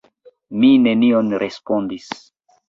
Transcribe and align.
Mi 0.63 0.71
nenion 0.85 1.29
respondis. 1.45 2.09